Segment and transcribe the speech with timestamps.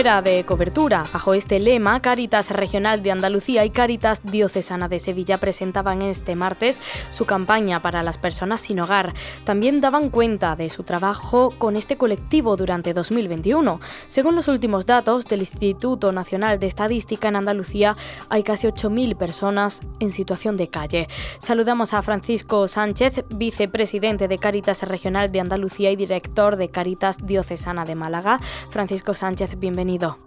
[0.00, 1.02] Fuera de cobertura.
[1.12, 6.80] Bajo este lema, Cáritas Regional de Andalucía y Cáritas Diocesana de Sevilla presentaban este martes
[7.10, 9.12] su campaña para las personas sin hogar.
[9.44, 13.78] También daban cuenta de su trabajo con este colectivo durante 2021.
[14.08, 17.94] Según los últimos datos del Instituto Nacional de Estadística en Andalucía,
[18.30, 21.08] hay casi 8.000 personas en situación de calle.
[21.40, 27.84] Saludamos a Francisco Sánchez, vicepresidente de Cáritas Regional de Andalucía y director de Cáritas Diocesana
[27.84, 28.40] de Málaga.
[28.70, 30.18] Francisco Sánchez, bienvenido bienvenido.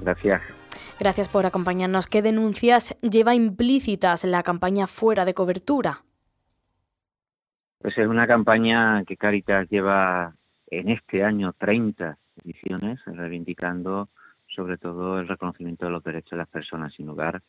[0.00, 0.42] Gracias.
[0.98, 2.06] Gracias por acompañarnos.
[2.06, 6.04] ¿Qué denuncias lleva implícitas la campaña fuera de cobertura?
[7.80, 10.34] Pues es una campaña que Caritas lleva
[10.70, 14.08] en este año 30 ediciones, reivindicando
[14.46, 17.42] sobre todo el reconocimiento de los derechos de las personas sin hogar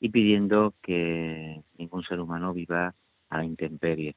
[0.00, 2.94] y pidiendo que ningún ser humano viva
[3.28, 4.14] a la intemperie.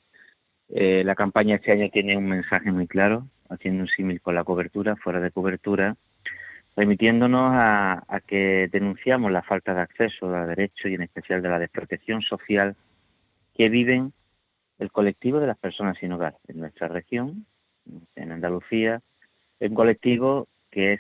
[0.69, 4.44] Eh, la campaña este año tiene un mensaje muy claro, haciendo un símil con la
[4.44, 5.95] cobertura, fuera de cobertura,
[6.76, 11.59] remitiéndonos a, que denunciamos la falta de acceso a derechos y en especial de la
[11.59, 12.75] desprotección social
[13.56, 14.14] que viven
[14.78, 17.48] el colectivo de las personas sin hogar en nuestra región,
[18.16, 19.02] en Andalucía,
[19.59, 21.00] un colectivo que es,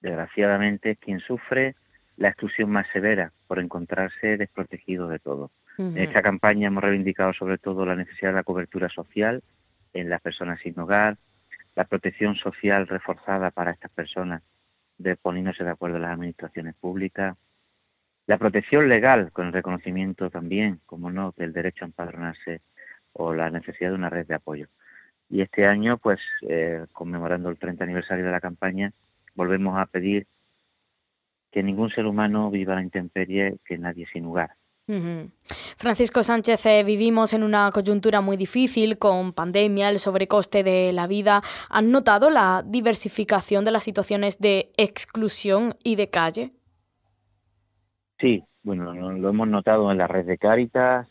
[0.00, 1.74] desgraciadamente, quien sufre
[2.16, 5.50] la exclusión más severa por encontrarse desprotegido de todo.
[5.76, 9.42] En esta campaña hemos reivindicado sobre todo la necesidad de la cobertura social
[9.92, 11.16] en las personas sin hogar,
[11.76, 14.42] la protección social reforzada para estas personas,
[14.98, 17.36] de poniéndose de acuerdo las administraciones públicas,
[18.26, 22.62] la protección legal con el reconocimiento también, como no, del derecho a empadronarse
[23.12, 24.68] o la necesidad de una red de apoyo.
[25.28, 28.92] Y este año, pues, eh, conmemorando el 30 aniversario de la campaña,
[29.34, 30.26] volvemos a pedir
[31.50, 34.56] que ningún ser humano viva la intemperie, que nadie sin hogar.
[34.86, 41.06] Francisco Sánchez, eh, vivimos en una coyuntura muy difícil con pandemia, el sobrecoste de la
[41.06, 41.42] vida.
[41.70, 46.52] ¿Han notado la diversificación de las situaciones de exclusión y de calle?
[48.18, 51.08] Sí, bueno, lo hemos notado en la red de Cáritas,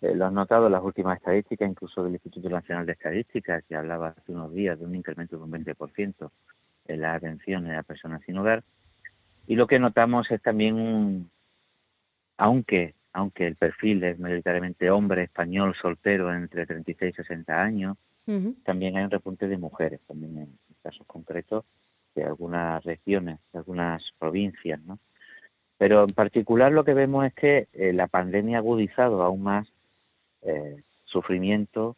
[0.00, 3.76] eh, lo han notado en las últimas estadísticas, incluso del Instituto Nacional de Estadística, que
[3.76, 6.30] hablaba hace unos días de un incremento de un 20%
[6.88, 8.64] en la atención a personas sin hogar.
[9.46, 11.30] Y lo que notamos es también un,
[12.36, 17.96] aunque aunque el perfil es mayoritariamente hombre español soltero entre 36 y 60 años,
[18.64, 21.64] también hay un repunte de mujeres, también en casos concretos
[22.14, 24.98] de algunas regiones, de algunas provincias, ¿no?
[25.76, 29.66] Pero en particular lo que vemos es que eh, la pandemia ha agudizado aún más
[30.42, 31.96] eh, sufrimiento,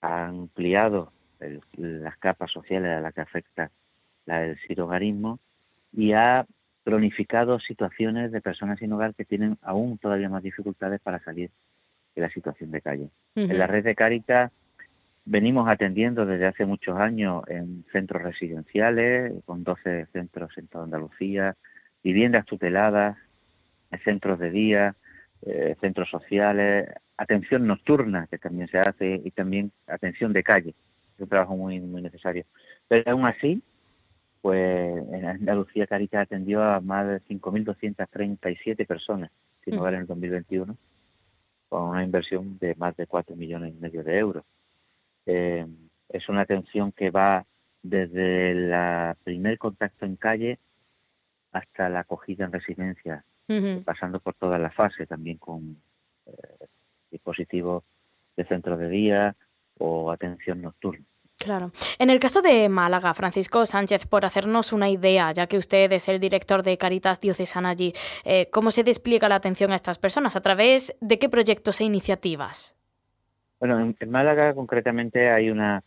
[0.00, 1.12] ha ampliado
[1.76, 3.70] las capas sociales a las que afecta
[4.26, 5.38] la del sirogarismo
[5.92, 6.46] y ha
[6.84, 11.50] cronificado situaciones de personas sin hogar que tienen aún todavía más dificultades para salir
[12.14, 13.08] de la situación de calle.
[13.34, 14.52] En la red de Caritas
[15.24, 21.56] venimos atendiendo desde hace muchos años en centros residenciales, con 12 centros en toda Andalucía,
[22.02, 23.16] viviendas tuteladas,
[24.04, 24.96] centros de día,
[25.42, 30.70] eh, centros sociales, atención nocturna que también se hace y también atención de calle,
[31.14, 32.44] es un trabajo muy, muy necesario.
[32.88, 33.62] Pero aún así,
[34.42, 39.30] pues en Andalucía Caritas atendió a más de 5.237 personas
[39.64, 40.76] sin hogar en el 2021,
[41.68, 44.44] con una inversión de más de 4 millones y medio de euros.
[45.26, 45.64] Eh,
[46.08, 47.46] es una atención que va
[47.82, 50.58] desde el primer contacto en calle
[51.52, 53.24] hasta la acogida en residencia,
[53.84, 55.76] pasando por toda la fase, también con
[56.26, 56.66] eh,
[57.10, 57.84] dispositivos
[58.36, 59.36] de centro de día
[59.78, 61.04] o atención nocturna.
[61.42, 61.72] Claro.
[61.98, 66.08] En el caso de Málaga, Francisco Sánchez, por hacernos una idea, ya que usted es
[66.08, 67.92] el director de Caritas Diocesana allí,
[68.24, 70.36] eh, ¿cómo se despliega la atención a estas personas?
[70.36, 72.76] ¿A través de qué proyectos e iniciativas?
[73.58, 75.82] Bueno, en, Málaga concretamente hay una,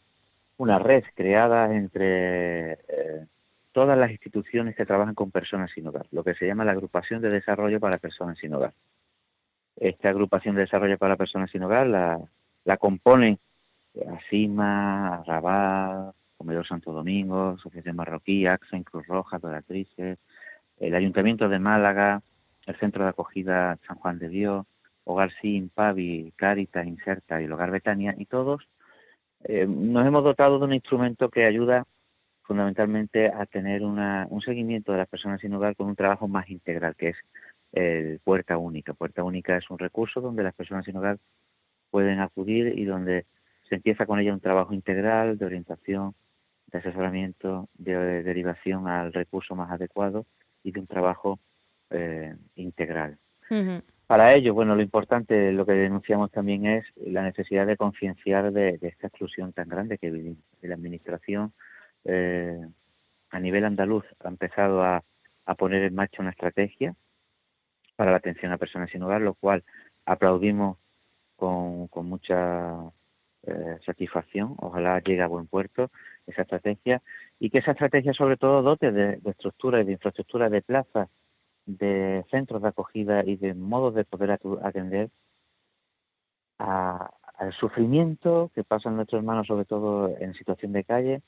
[0.57, 3.25] una red creada entre eh,
[3.71, 7.21] todas las instituciones que trabajan con personas sin hogar, lo que se llama la Agrupación
[7.21, 8.73] de Desarrollo para Personas sin Hogar.
[9.77, 12.19] Esta Agrupación de Desarrollo para Personas sin Hogar la,
[12.65, 13.39] la componen
[14.17, 20.19] Asima, Rabat, Comedor Santo Domingo, Asociación Marroquí, AXA, Cruz Roja, Doratrices,
[20.79, 22.21] el Ayuntamiento de Málaga,
[22.65, 24.65] el Centro de Acogida San Juan de Dios,
[25.05, 28.67] Hogar Sim, Pavi, Caritas, Inserta y el Hogar Betania, y todos
[29.43, 31.85] eh, nos hemos dotado de un instrumento que ayuda
[32.43, 36.49] fundamentalmente a tener una, un seguimiento de las personas sin hogar con un trabajo más
[36.49, 37.17] integral, que es
[37.71, 38.93] el Puerta Única.
[38.93, 41.17] Puerta Única es un recurso donde las personas sin hogar
[41.89, 43.25] pueden acudir y donde
[43.69, 46.13] se empieza con ella un trabajo integral de orientación,
[46.67, 50.25] de asesoramiento, de, derivación al recurso más adecuado
[50.63, 51.39] y de un trabajo
[51.89, 53.17] eh, integral.
[54.07, 58.77] Para ello, bueno, lo importante, lo que denunciamos también es la necesidad de concienciar de,
[58.81, 60.43] esta exclusión tan grande que vivimos.
[60.61, 61.53] La Administración
[62.03, 62.67] eh,
[63.31, 65.03] a nivel andaluz ha empezado a,
[65.57, 66.95] poner en marcha una estrategia
[67.95, 69.63] para la atención a personas sin hogar, lo cual
[70.05, 70.77] aplaudimos
[71.35, 72.75] con, mucha
[73.47, 74.55] eh, satisfacción.
[74.57, 75.91] Ojalá llegue a buen puerto
[76.27, 77.01] esa estrategia
[77.39, 81.09] y que esa estrategia sobre todo dote de, de estructura y de infraestructura de plazas
[81.65, 85.09] de centros de acogida y de modos de poder atender
[86.57, 91.21] al sufrimiento que pasan nuestros hermanos, sobre todo en situación de calle,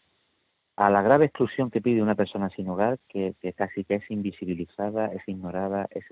[0.75, 5.07] a la grave exclusión que pide una persona sin hogar, que, casi que es invisibilizada,
[5.07, 6.05] es ignorada, es,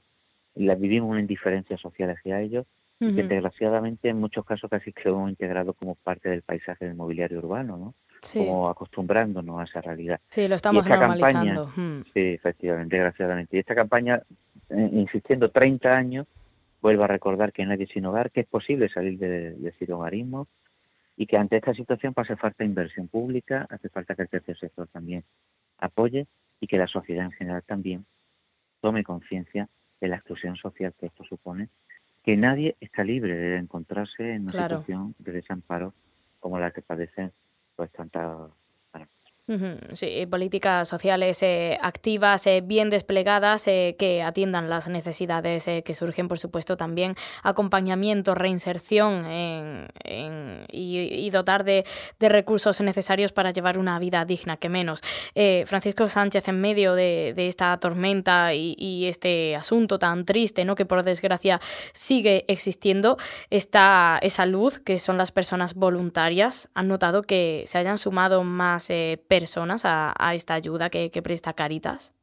[0.56, 2.66] la, vivimos una indiferencia social hacia ellos,
[3.00, 6.86] y que desgraciadamente en muchos casos casi que lo hemos integrado como parte del paisaje
[6.86, 7.94] del mobiliario urbano, ¿no?
[8.34, 10.20] como acostumbrándonos a esa realidad.
[10.30, 11.70] Sí, lo estamos normalizando.
[11.76, 13.58] sí, efectivamente, desgraciadamente.
[13.58, 14.22] Y esta campaña,
[14.70, 16.28] eh, insistiendo 30 años,
[16.82, 20.48] vuelve a recordar que nadie sin hogar, que es posible salir de, de sin hogarismo
[21.18, 24.58] y que ante esta situación pues, hace falta inversión pública, hace falta que el tercer
[24.58, 25.24] sector también
[25.78, 26.28] apoye
[26.60, 28.06] y que la sociedad en general también
[28.82, 29.68] tome conciencia
[30.00, 31.70] de la exclusión social que esto supone,
[32.26, 35.94] que nadie está libre de encontrarse en una situación de desamparo
[36.40, 37.32] como la que padecen
[37.76, 38.50] pues tanta
[39.94, 46.28] Sí, políticas sociales eh, activas, eh, bien desplegadas, eh, que atiendan las necesidades que surgen,
[46.28, 47.14] por supuesto, también
[47.44, 49.26] acompañamiento, reinserción
[50.76, 51.86] y, dotar de,
[52.20, 55.02] recursos necesarios para llevar una vida digna, que menos.
[55.66, 60.76] Francisco Sánchez, en medio de, esta tormenta y, este asunto tan triste, ¿no?
[60.76, 61.60] que por desgracia
[61.94, 63.18] sigue existiendo,
[63.50, 66.70] está esa luz, que son las personas voluntarias.
[66.74, 68.90] Han notado que se hayan sumado más
[69.28, 72.14] personas a, esta ayuda que, presta Caritas?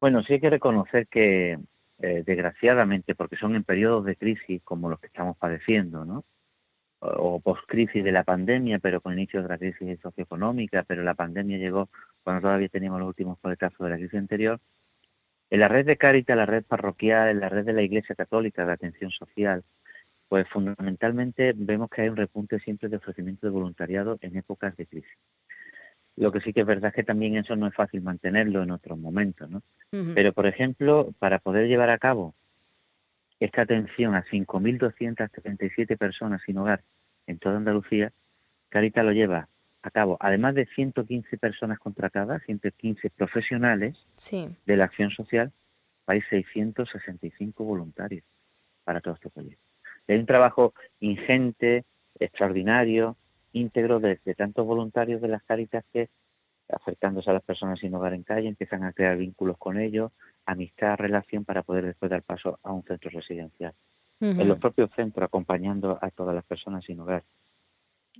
[0.00, 1.58] Bueno, sí hay que reconocer que,
[2.00, 6.24] eh, desgraciadamente, porque son en periodos de crisis como los que estamos padeciendo, ¿no?
[7.18, 11.58] O post-crisis de la pandemia, pero con inicio de la crisis socioeconómica, pero la pandemia
[11.58, 11.88] llegó
[12.22, 14.60] cuando todavía teníamos los últimos coletazos de la crisis anterior.
[15.50, 18.64] En la red de Caritas, la red parroquial, en la red de la Iglesia Católica
[18.64, 19.62] de Atención Social,
[20.28, 24.86] pues fundamentalmente vemos que hay un repunte siempre de ofrecimiento de voluntariado en épocas de
[24.86, 25.18] crisis.
[26.16, 28.70] Lo que sí que es verdad es que también eso no es fácil mantenerlo en
[28.70, 29.62] otros momentos, ¿no?
[30.14, 32.34] Pero, por ejemplo, para poder llevar a cabo
[33.38, 36.82] esta atención a 5.237 personas sin hogar
[37.26, 38.12] en toda Andalucía,
[38.68, 39.48] Carita lo lleva
[39.82, 44.08] a cabo, además de 115 personas contratadas, 115 profesionales
[44.66, 45.52] de la acción social,
[46.06, 48.24] hay 665 voluntarios
[48.82, 49.62] para todo este proyecto.
[50.08, 51.84] Hay un trabajo ingente,
[52.18, 53.16] extraordinario,
[53.52, 56.08] íntegro de, tantos voluntarios de las Caritas que,
[56.68, 60.12] acercándose a las personas sin hogar en calle, empiezan a crear vínculos con ellos,
[60.44, 63.74] amistad, relación para poder después dar paso a un centro residencial.
[64.20, 67.24] En los propios centros, acompañando a todas las personas sin hogar.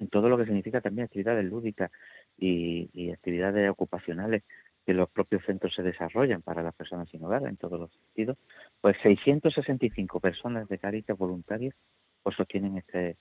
[0.00, 1.91] En todo lo que significa también actividades lúdicas
[2.37, 4.43] y, y actividades ocupacionales
[4.85, 8.37] que los propios centros se desarrollan para las personas sin hogar en todos los sentidos,
[8.81, 11.74] pues 665 personas de Caritas voluntarias
[12.22, 13.17] pues sostienen este,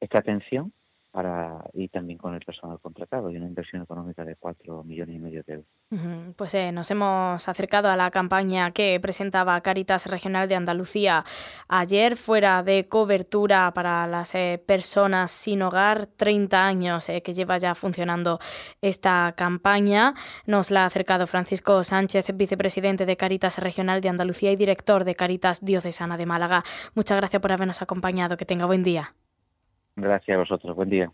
[0.00, 0.72] esta atención
[1.14, 5.18] para y también con el personal contratado y una inversión económica de 4 millones y
[5.20, 6.34] medio de euros.
[6.34, 11.24] Pues eh, nos hemos acercado a la campaña que presentaba Caritas Regional de Andalucía
[11.68, 17.58] ayer, fuera de cobertura para las eh, personas sin hogar, 30 años eh, que lleva
[17.58, 18.40] ya funcionando
[18.82, 20.14] esta campaña.
[20.46, 25.14] Nos la ha acercado Francisco Sánchez, vicepresidente de Caritas Regional de Andalucía y director de
[25.14, 26.64] Caritas Diocesana de Málaga.
[26.96, 28.36] Muchas gracias por habernos acompañado.
[28.36, 29.14] Que tenga buen día.
[29.96, 30.76] Gracias a vosotros.
[30.76, 31.12] Buen día.